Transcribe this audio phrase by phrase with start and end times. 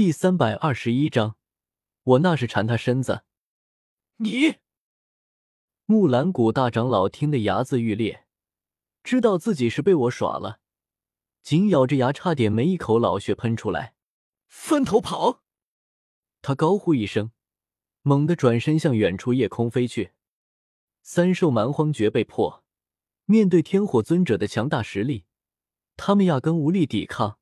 [0.00, 1.36] 第三百二十一章，
[2.04, 3.22] 我那是缠他身子。
[4.16, 4.54] 你，
[5.84, 8.24] 木兰谷大长老听得牙眦欲裂，
[9.04, 10.60] 知道自己是被我耍了，
[11.42, 13.94] 紧咬着牙，差点没一口老血喷出来。
[14.48, 15.42] 分头跑！
[16.40, 17.32] 他高呼一声，
[18.00, 20.12] 猛地转身向远处夜空飞去。
[21.02, 22.64] 三兽蛮荒诀被破，
[23.26, 25.26] 面对天火尊者的强大实力，
[25.98, 27.38] 他们压根无力抵抗，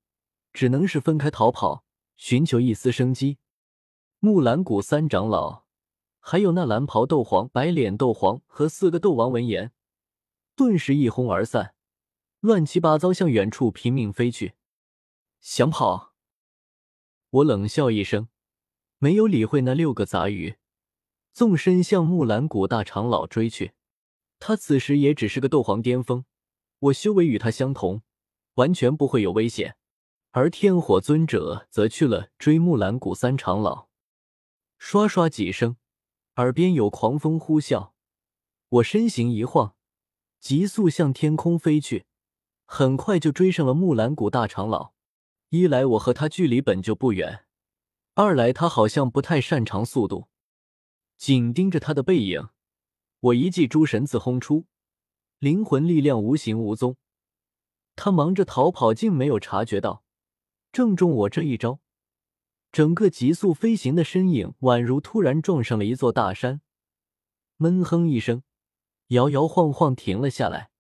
[0.53, 1.85] 只能是分开逃跑，
[2.19, 3.39] 寻求一丝生机。
[4.19, 5.65] 木兰谷三长老，
[6.19, 9.73] 还有那蓝袍斗皇、白脸斗皇和四个斗王闻言，
[10.57, 11.75] 顿时一哄而散，
[12.41, 14.55] 乱七八糟向远处拼命飞去。
[15.41, 16.13] 想跑？
[17.31, 18.29] 我冷笑一声，
[18.99, 20.57] 没有理会那六个杂鱼，
[21.33, 23.75] 纵身向木兰谷大长老追去。
[24.41, 26.25] 他此时也只是个斗皇巅峰，
[26.81, 28.03] 我修为与他相同，
[28.55, 29.78] 完全不会有危险。
[30.39, 33.89] 而天火尊者则去了追木兰谷三长老。
[34.79, 35.77] 刷刷几声，
[36.37, 37.91] 耳边有狂风呼啸，
[38.69, 39.75] 我身形一晃，
[40.39, 42.07] 急速向天空飞去，
[42.67, 44.93] 很快就追上了木兰谷大长老。
[45.49, 47.45] 一来我和他距离本就不远，
[48.15, 50.29] 二来他好像不太擅长速度。
[51.17, 52.51] 紧盯着他的背影，
[53.19, 54.67] 我一记诸神子轰出，
[55.41, 56.97] 灵魂力量无形无踪。
[57.97, 60.05] 他忙着逃跑，竟没有察觉到，
[60.79, 61.81] 正中我这一招，
[62.71, 66.61] 整个急速飞行的身影宛如突然撞上了一座大山，
[67.57, 68.45] 闷哼一声，
[69.09, 70.71] 摇摇晃晃停了下来。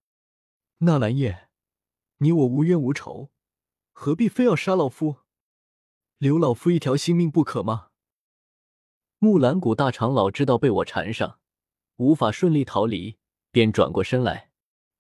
[0.79, 1.49] 纳兰叶，
[2.19, 3.33] 你我无冤无仇。
[3.91, 5.17] 何必非要杀老夫，
[6.19, 7.89] 留老夫一条性命不可吗？
[9.19, 11.41] 木兰谷大长老知道被我缠上，
[11.97, 13.19] 无法顺利逃离，
[13.51, 14.53] 便转过身来。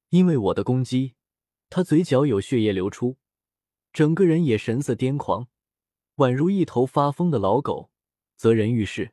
[0.08, 1.14] 因为我的攻击，
[1.70, 3.16] 他嘴角有血液流出，
[3.92, 5.48] 整个人也神色癫狂，
[6.16, 7.90] 宛如一头发疯的老狗，
[8.36, 9.12] 责人欲事。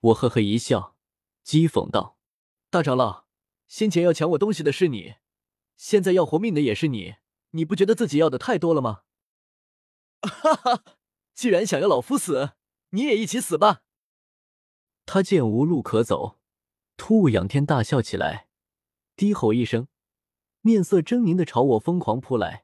[0.00, 0.96] 我呵呵一笑，
[1.44, 2.18] 讥讽道
[2.70, 3.26] ：“大长老，
[3.68, 5.14] 先前要抢我东西的是你，
[5.76, 7.16] 现在要活命的也是你。”
[7.54, 9.02] 你不觉得自己要的太多了吗？
[10.22, 10.82] 哈哈，
[11.34, 12.54] 既然想要老夫死，
[12.90, 13.82] 你也一起死吧！
[15.06, 16.40] 他见无路可走，
[16.96, 18.48] 突兀仰天大笑起来，
[19.14, 19.86] 低吼一声，
[20.62, 22.63] 面色狰狞的朝我疯狂扑来，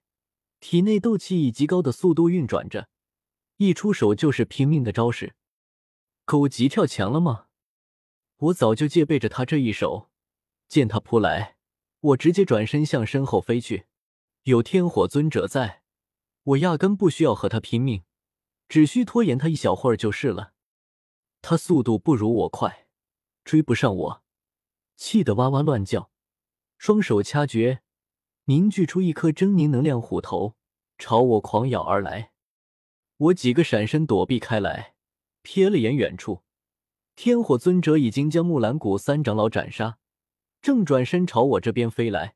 [0.60, 2.88] 体内斗气以极高的速度运转着，
[3.56, 5.34] 一出手就是拼命的招式。
[6.24, 7.46] 狗急跳墙了吗？
[8.36, 10.10] 我早就戒备着他这一手，
[10.68, 11.56] 见他扑来，
[12.00, 13.86] 我直接转身向身后飞去。
[14.44, 15.82] 有天火尊者在，
[16.42, 18.04] 我压根不需要和他拼命，
[18.68, 20.52] 只需拖延他一小会儿就是了。
[21.42, 22.86] 他速度不如我快，
[23.44, 24.22] 追不上我，
[24.96, 26.10] 气得哇哇乱叫，
[26.78, 27.82] 双手掐诀，
[28.50, 30.56] 凝聚出一颗狰狞能量虎头，
[30.98, 32.32] 朝我狂咬而来。
[33.16, 34.96] 我几个闪身躲避开来，
[35.44, 36.42] 瞥了眼远处，
[37.14, 39.98] 天火尊者已经将木兰谷三长老斩杀，
[40.60, 42.34] 正转身朝我这边飞来。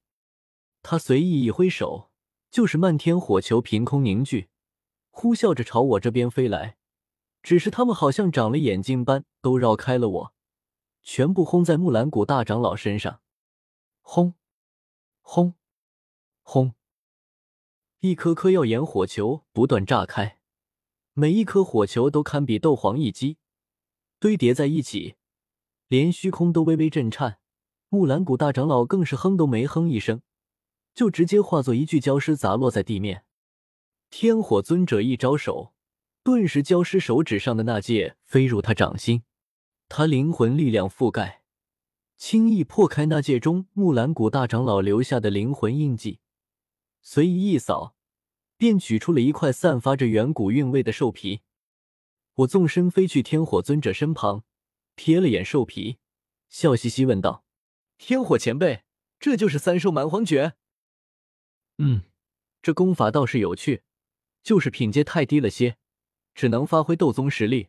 [0.84, 2.12] 他随意一挥手，
[2.48, 4.48] 就是漫天火球凭空凝聚，
[5.10, 6.76] 呼啸着朝我这边飞来。
[7.42, 10.34] 只是他们好像长了眼睛般，都绕开了我，
[11.02, 13.20] 全部轰在木兰谷大长老身上。
[14.00, 14.34] 轰！
[15.20, 15.54] 轰！
[16.44, 16.74] 轰！
[18.00, 20.38] 一颗颗耀眼火球不断炸开，
[21.14, 23.38] 每一颗火球都堪比斗皇一击，
[24.20, 25.16] 堆叠在一起，
[25.88, 27.38] 连虚空都微微震颤。
[27.88, 30.22] 木兰谷大长老更是哼都没哼一声。
[30.94, 33.24] 就直接化作一具焦尸砸落在地面。
[34.10, 35.74] 天火尊者一招手，
[36.22, 39.24] 顿时焦尸手指上的那戒飞入他掌心，
[39.88, 41.42] 他灵魂力量覆盖，
[42.16, 46.20] 轻易破开那戒中木兰谷大长老留下的灵魂印记，
[47.06, 47.94] 随意一扫，
[48.56, 51.42] 便取出了一块散发着远古韵味的兽皮。
[52.36, 54.42] 我纵身飞去天火尊者身旁，
[54.96, 55.98] 瞥了眼兽皮，
[56.48, 57.44] 笑嘻嘻问道
[57.98, 58.84] ：“天火前辈，
[59.20, 60.54] 这就是三兽蛮荒诀？”
[61.76, 62.04] 嗯，
[62.62, 63.82] 这功法倒是有趣，
[64.42, 65.76] 就是品阶太低了些，
[66.34, 67.68] 只能发挥斗宗实力。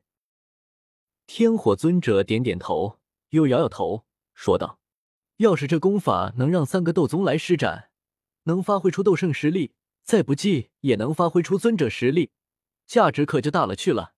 [1.28, 3.00] 天火尊者点点头，
[3.32, 4.80] 又摇摇头，说道
[5.38, 7.92] ：“要是这功法能让三个斗宗来施展，
[8.46, 12.32] 能发挥出斗圣实力，再不济也能发挥出尊者实力，
[12.88, 14.16] 价值可就大了去了。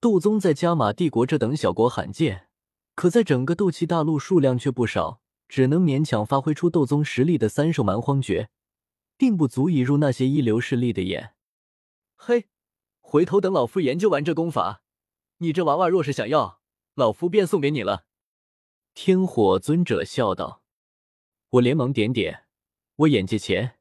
[0.00, 2.48] 斗宗在加玛帝国这等小国罕见，
[2.94, 8.48] 可在整个斗气大陆数量却不少。”只能勉强发挥出斗宗实力的三兽蛮荒诀，
[9.16, 11.34] 并不足以入那些一流势力的眼。
[12.16, 12.48] 嘿，
[13.00, 14.82] 回头等老夫研究完这功法，
[15.38, 16.60] 你这娃娃若是想要，
[16.94, 18.06] 老夫便送给你了。”
[18.94, 20.62] 天火尊者笑道。
[21.50, 22.43] 我连忙点点，
[22.96, 23.78] 我眼界浅，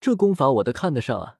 [0.00, 1.38] 这功法我都看得上啊。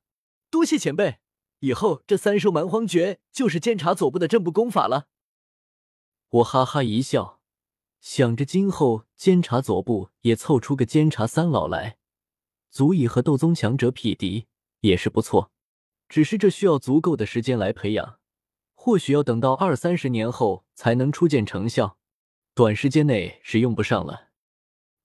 [0.50, 1.18] 多谢前辈，
[1.60, 5.08] 以后这三收蛮荒诀就是监察左部的正部功法了。
[6.28, 7.40] 我哈哈一笑，
[8.00, 11.96] 想着今后监察左部也凑出个监察三老来，
[12.70, 14.46] 足以和斗宗强者匹敌，
[14.80, 15.50] 也是不错。
[16.08, 18.18] 只是这需要足够的时间来培养，
[18.74, 21.96] 或许要等到二三十年后才能初见成效，
[22.54, 24.28] 短时间内是用不上了。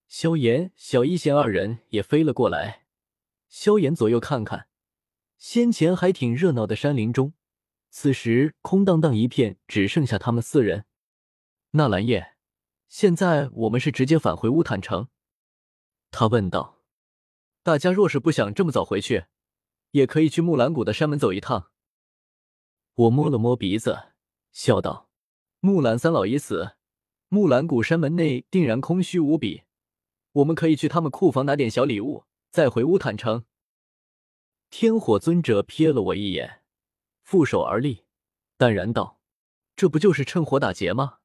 [0.10, 2.88] 萧炎、小一仙二人也飞了过来。
[3.48, 4.68] 萧炎左右看看，
[5.38, 7.34] 先前还挺热闹的山林中，
[7.90, 10.86] 此时空荡荡一片，只剩下他们四人。
[11.72, 12.34] 纳兰叶，
[12.88, 15.08] 现在我们是直接返回乌坦城？
[16.12, 16.82] 他问道。
[17.62, 19.28] 大家若是不想这么早回去。
[19.92, 21.72] 也可以去木兰谷的山门走一趟。
[22.94, 24.10] 我摸了摸鼻子，
[24.52, 25.10] 笑道
[25.62, 26.76] ：“木兰三老已死，
[27.28, 29.64] 木兰谷山门内定然空虚无比。
[30.32, 33.46] 我们可以去他们库房拿点小礼物，再回乌坦城。”
[34.70, 36.62] 天火尊者瞥了我一眼，
[37.24, 38.06] 负手而立，
[38.58, 39.20] 淡然道
[39.76, 41.20] ：“这不就是趁火打劫吗？”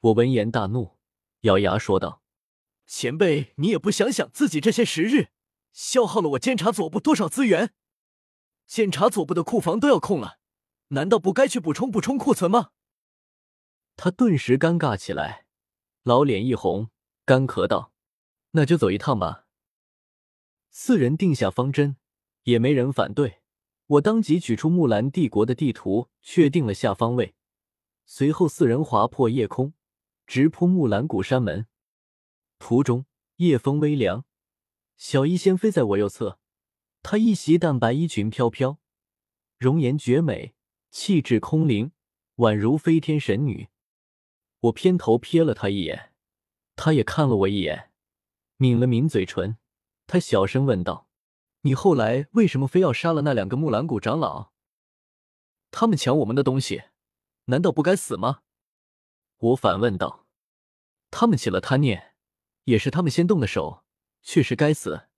[0.00, 0.96] 我闻言大怒，
[1.40, 2.22] 咬牙说道
[2.86, 5.28] ：“前辈，你也不想想自己这些时日。”
[5.72, 7.74] 消耗了我监察左部多少资源？
[8.66, 10.38] 监察左部的库房都要空了，
[10.88, 12.70] 难道不该去补充补充库存吗？
[13.96, 15.46] 他顿时尴尬起来，
[16.04, 16.90] 老脸一红，
[17.24, 17.92] 干咳道
[18.52, 19.46] ：“那就走一趟吧。”
[20.70, 21.96] 四人定下方针，
[22.42, 23.40] 也没人反对。
[23.86, 27.34] 我当即取出木兰帝国的地图，确定了下方位。
[28.06, 29.74] 随后，四人划破夜空，
[30.26, 31.66] 直扑木兰谷山门。
[32.58, 33.06] 途中，
[33.36, 34.24] 夜风微凉。
[34.96, 36.38] 小医仙飞在我右侧，
[37.02, 38.78] 她一袭淡白衣裙飘飘，
[39.58, 40.54] 容颜绝美，
[40.90, 41.92] 气质空灵，
[42.36, 43.68] 宛如飞天神女。
[44.60, 46.13] 我偏头瞥了她一眼，
[46.76, 47.90] 他也看了我一眼，
[48.56, 49.58] 抿了抿嘴唇，
[50.06, 51.08] 他小声问道
[51.62, 54.52] ：“你后来为什么非要杀了那两个木兰谷长老？
[55.70, 56.84] 他们抢我们的东西，
[57.46, 58.42] 难道不该死吗？”
[59.38, 60.26] 我反问道
[61.10, 62.14] ：“他们起了贪念，
[62.64, 63.82] 也是他们先动的手。”
[64.26, 65.08] 确实该死。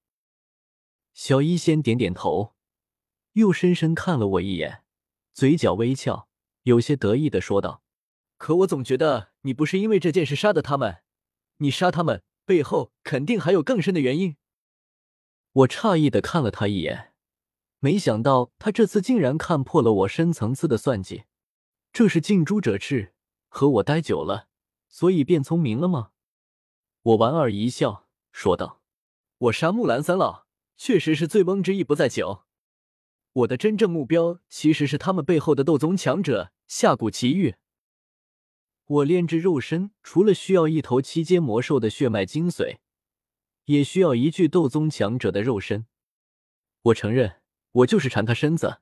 [1.15, 2.57] 小医仙点点头，
[3.35, 4.83] 又深深看了我一眼，
[5.33, 6.29] 嘴角微翘，
[6.65, 7.85] 有些得意的说道
[8.37, 11.05] ：“可我总觉得你不是因为这件事杀的他们，
[11.59, 14.37] 你杀他们背后肯定还有更深的原因。”
[15.53, 17.13] 我诧异的看了他一眼，
[17.81, 21.25] 没想到他这次竟然看破了我深层次的算计。
[21.93, 23.15] 这是近朱者赤，
[23.49, 24.49] 和我待久了，
[24.89, 26.11] 所以变聪明了吗？
[27.03, 28.83] 我莞尔一笑，说道。
[29.39, 32.43] 我杀木兰三老，确实是醉翁之意不在酒。
[33.33, 37.57] 我的真正目标其实是他们背后的斗宗强者下古奇遇。
[38.87, 42.77] 我炼制肉身，除了需要一头七阶魔兽的血脉精髓，
[43.65, 45.87] 也需要一具斗宗强者的肉身。
[46.83, 47.41] 我承认，
[47.73, 48.79] 我就是馋他身子。